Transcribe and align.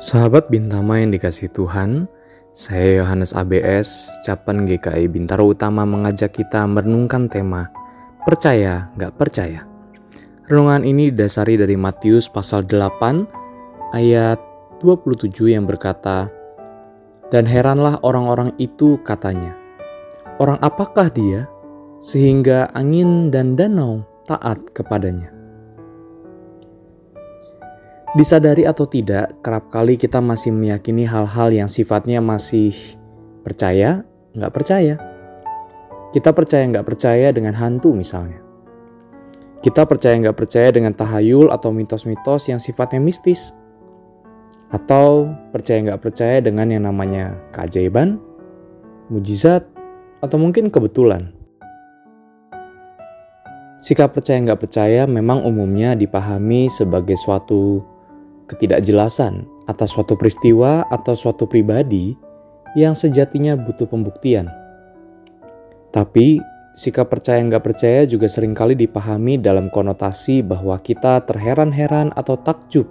Sahabat 0.00 0.48
Bintama 0.48 0.96
yang 0.96 1.12
dikasih 1.12 1.52
Tuhan, 1.52 2.08
saya 2.56 3.04
Yohanes 3.04 3.36
ABS, 3.36 4.08
Capan 4.24 4.64
GKI 4.64 5.12
Bintaro 5.12 5.52
Utama 5.52 5.84
mengajak 5.84 6.40
kita 6.40 6.64
merenungkan 6.64 7.28
tema 7.28 7.68
Percaya 8.24 8.88
Gak 8.96 9.20
Percaya. 9.20 9.68
Renungan 10.48 10.88
ini 10.88 11.12
didasari 11.12 11.60
dari 11.60 11.76
Matius 11.76 12.32
pasal 12.32 12.64
8 12.64 13.92
ayat 13.92 14.40
27 14.80 15.52
yang 15.52 15.68
berkata, 15.68 16.32
Dan 17.28 17.44
heranlah 17.44 18.00
orang-orang 18.00 18.56
itu 18.56 18.96
katanya, 19.04 19.52
Orang 20.40 20.56
apakah 20.64 21.12
dia 21.12 21.44
sehingga 22.00 22.72
angin 22.72 23.28
dan 23.28 23.52
danau 23.52 24.00
taat 24.24 24.64
kepadanya? 24.72 25.39
Disadari 28.10 28.66
atau 28.66 28.90
tidak, 28.90 29.38
kerap 29.38 29.70
kali 29.70 29.94
kita 29.94 30.18
masih 30.18 30.50
meyakini 30.50 31.06
hal-hal 31.06 31.54
yang 31.54 31.70
sifatnya 31.70 32.18
masih 32.18 32.74
percaya, 33.46 34.02
nggak 34.34 34.50
percaya. 34.50 34.98
Kita 36.10 36.34
percaya 36.34 36.66
nggak 36.66 36.82
percaya 36.90 37.30
dengan 37.30 37.54
hantu 37.54 37.94
misalnya. 37.94 38.42
Kita 39.62 39.86
percaya 39.86 40.18
nggak 40.18 40.34
percaya 40.34 40.74
dengan 40.74 40.90
tahayul 40.90 41.54
atau 41.54 41.70
mitos-mitos 41.70 42.50
yang 42.50 42.58
sifatnya 42.58 42.98
mistis. 42.98 43.54
Atau 44.74 45.30
percaya 45.54 45.78
nggak 45.78 46.02
percaya 46.02 46.42
dengan 46.42 46.66
yang 46.66 46.90
namanya 46.90 47.38
keajaiban, 47.54 48.18
mujizat, 49.06 49.70
atau 50.18 50.34
mungkin 50.34 50.66
kebetulan. 50.66 51.30
Sikap 53.78 54.18
percaya 54.18 54.42
nggak 54.42 54.66
percaya 54.66 55.06
memang 55.06 55.46
umumnya 55.46 55.94
dipahami 55.94 56.66
sebagai 56.66 57.14
suatu 57.14 57.89
ketidakjelasan 58.50 59.46
atas 59.70 59.94
suatu 59.94 60.18
peristiwa 60.18 60.82
atau 60.90 61.14
suatu 61.14 61.46
pribadi 61.46 62.18
yang 62.74 62.98
sejatinya 62.98 63.54
butuh 63.54 63.86
pembuktian. 63.86 64.50
Tapi, 65.90 66.42
sikap 66.74 67.10
percaya 67.10 67.42
nggak 67.42 67.62
percaya 67.62 68.06
juga 68.06 68.26
sering 68.26 68.54
kali 68.54 68.74
dipahami 68.74 69.38
dalam 69.38 69.70
konotasi 69.70 70.42
bahwa 70.42 70.78
kita 70.82 71.22
terheran-heran 71.26 72.14
atau 72.14 72.38
takjub 72.38 72.86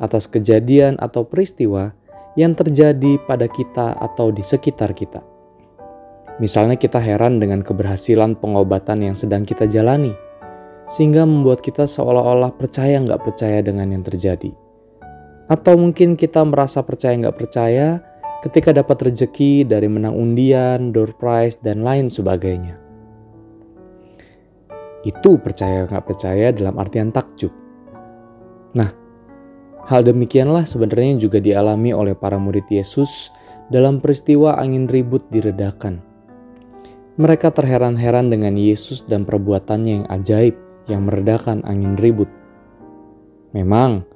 atas 0.00 0.28
kejadian 0.28 0.96
atau 0.96 1.28
peristiwa 1.28 1.92
yang 2.36 2.56
terjadi 2.56 3.20
pada 3.28 3.44
kita 3.44 3.92
atau 4.00 4.32
di 4.32 4.40
sekitar 4.40 4.96
kita. 4.96 5.20
Misalnya 6.40 6.80
kita 6.80 6.96
heran 6.96 7.36
dengan 7.36 7.60
keberhasilan 7.60 8.40
pengobatan 8.40 9.04
yang 9.04 9.12
sedang 9.12 9.44
kita 9.44 9.68
jalani, 9.68 10.16
sehingga 10.88 11.28
membuat 11.28 11.60
kita 11.60 11.84
seolah-olah 11.84 12.56
percaya 12.56 12.96
nggak 12.96 13.20
percaya 13.20 13.60
dengan 13.60 13.92
yang 13.92 14.00
terjadi. 14.00 14.48
Atau 15.50 15.74
mungkin 15.74 16.14
kita 16.14 16.46
merasa 16.46 16.86
percaya 16.86 17.18
nggak 17.18 17.34
percaya 17.34 17.98
ketika 18.40 18.70
dapat 18.70 19.10
rezeki 19.10 19.66
dari 19.66 19.90
menang 19.90 20.14
undian, 20.14 20.94
door 20.94 21.10
prize, 21.18 21.58
dan 21.58 21.82
lain 21.82 22.06
sebagainya. 22.06 22.78
Itu 25.02 25.42
percaya 25.42 25.90
nggak 25.90 26.06
percaya 26.06 26.54
dalam 26.54 26.78
artian 26.78 27.10
takjub. 27.10 27.50
Nah, 28.78 28.94
hal 29.90 30.06
demikianlah 30.06 30.70
sebenarnya 30.70 31.18
juga 31.18 31.42
dialami 31.42 31.90
oleh 31.90 32.14
para 32.14 32.38
murid 32.38 32.70
Yesus 32.70 33.34
dalam 33.72 33.98
peristiwa 33.98 34.54
angin 34.54 34.86
ribut 34.86 35.26
diredakan. 35.34 35.98
Mereka 37.20 37.52
terheran-heran 37.52 38.30
dengan 38.30 38.54
Yesus 38.54 39.04
dan 39.04 39.26
perbuatannya 39.26 39.92
yang 40.04 40.06
ajaib 40.08 40.54
yang 40.88 41.04
meredakan 41.04 41.60
angin 41.68 41.98
ribut. 41.98 42.30
Memang, 43.50 44.06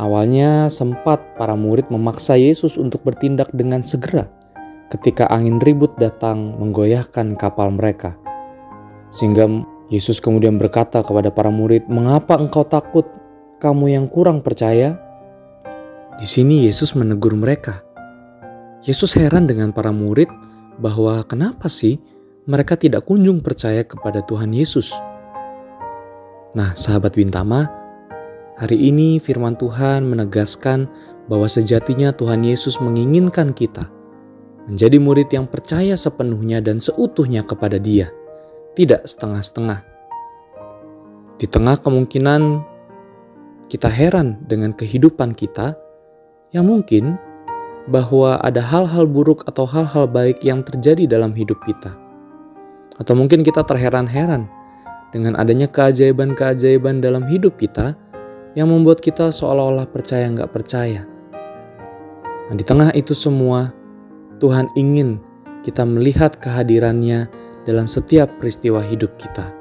Awalnya 0.00 0.72
sempat 0.72 1.36
para 1.36 1.52
murid 1.52 1.92
memaksa 1.92 2.32
Yesus 2.32 2.80
untuk 2.80 3.04
bertindak 3.04 3.52
dengan 3.52 3.84
segera 3.84 4.32
ketika 4.88 5.28
angin 5.28 5.60
ribut 5.60 5.92
datang 6.00 6.56
menggoyahkan 6.56 7.36
kapal 7.36 7.68
mereka. 7.68 8.16
Sehingga 9.12 9.44
Yesus 9.92 10.24
kemudian 10.24 10.56
berkata 10.56 11.04
kepada 11.04 11.28
para 11.28 11.52
murid, 11.52 11.84
"Mengapa 11.92 12.40
engkau 12.40 12.64
takut, 12.64 13.04
kamu 13.60 13.92
yang 13.92 14.06
kurang 14.08 14.40
percaya?" 14.40 14.96
Di 16.16 16.24
sini 16.24 16.64
Yesus 16.64 16.96
menegur 16.96 17.36
mereka. 17.36 17.84
Yesus 18.80 19.12
heran 19.20 19.44
dengan 19.44 19.76
para 19.76 19.92
murid 19.92 20.32
bahwa 20.80 21.20
kenapa 21.28 21.68
sih 21.68 22.00
mereka 22.48 22.72
tidak 22.72 23.04
kunjung 23.04 23.44
percaya 23.44 23.84
kepada 23.84 24.24
Tuhan 24.24 24.56
Yesus. 24.56 24.96
Nah, 26.56 26.72
sahabat 26.72 27.14
Bintama, 27.14 27.79
Hari 28.60 28.76
ini 28.76 29.16
firman 29.16 29.56
Tuhan 29.56 30.04
menegaskan 30.04 30.84
bahwa 31.32 31.48
sejatinya 31.48 32.12
Tuhan 32.12 32.44
Yesus 32.44 32.76
menginginkan 32.76 33.56
kita 33.56 33.88
menjadi 34.68 35.00
murid 35.00 35.32
yang 35.32 35.48
percaya 35.48 35.96
sepenuhnya 35.96 36.60
dan 36.60 36.76
seutuhnya 36.76 37.40
kepada 37.40 37.80
Dia, 37.80 38.12
tidak 38.76 39.08
setengah-setengah. 39.08 39.80
Di 41.40 41.48
tengah 41.48 41.80
kemungkinan 41.80 42.60
kita 43.72 43.88
heran 43.88 44.44
dengan 44.44 44.76
kehidupan 44.76 45.32
kita 45.32 45.72
yang 46.52 46.68
mungkin 46.68 47.16
bahwa 47.88 48.44
ada 48.44 48.60
hal-hal 48.60 49.08
buruk 49.08 49.40
atau 49.48 49.64
hal-hal 49.64 50.04
baik 50.04 50.44
yang 50.44 50.60
terjadi 50.60 51.08
dalam 51.08 51.32
hidup 51.32 51.56
kita. 51.64 51.96
Atau 53.00 53.16
mungkin 53.16 53.40
kita 53.40 53.64
terheran-heran 53.64 54.44
dengan 55.16 55.32
adanya 55.40 55.64
keajaiban-keajaiban 55.64 57.00
dalam 57.00 57.24
hidup 57.24 57.56
kita 57.56 57.96
yang 58.58 58.70
membuat 58.70 58.98
kita 58.98 59.30
seolah-olah 59.30 59.86
percaya 59.86 60.26
nggak 60.26 60.50
percaya. 60.50 61.06
Nah, 62.50 62.54
di 62.58 62.64
tengah 62.66 62.90
itu 62.98 63.14
semua, 63.14 63.70
Tuhan 64.42 64.66
ingin 64.74 65.22
kita 65.62 65.86
melihat 65.86 66.40
kehadirannya 66.42 67.30
dalam 67.68 67.86
setiap 67.86 68.40
peristiwa 68.42 68.82
hidup 68.82 69.14
kita. 69.20 69.52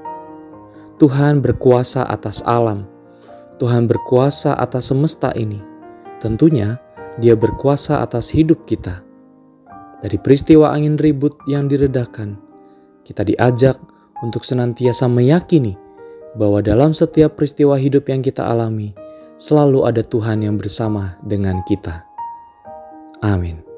Tuhan 0.97 1.39
berkuasa 1.39 2.07
atas 2.09 2.41
alam. 2.43 2.87
Tuhan 3.59 3.85
berkuasa 3.85 4.55
atas 4.55 4.89
semesta 4.89 5.35
ini. 5.35 5.59
Tentunya, 6.19 6.79
Dia 7.19 7.35
berkuasa 7.35 7.99
atas 7.99 8.31
hidup 8.31 8.63
kita. 8.63 9.03
Dari 9.99 10.15
peristiwa 10.23 10.71
angin 10.71 10.95
ribut 10.95 11.35
yang 11.51 11.67
diredakan, 11.67 12.39
kita 13.03 13.27
diajak 13.27 13.75
untuk 14.23 14.47
senantiasa 14.47 15.11
meyakini 15.11 15.75
bahwa 16.33 16.59
dalam 16.59 16.91
setiap 16.91 17.37
peristiwa 17.37 17.77
hidup 17.77 18.09
yang 18.09 18.25
kita 18.25 18.45
alami, 18.45 18.93
selalu 19.39 19.87
ada 19.87 20.03
Tuhan 20.03 20.43
yang 20.43 20.59
bersama 20.59 21.15
dengan 21.23 21.63
kita. 21.65 22.03
Amin. 23.23 23.68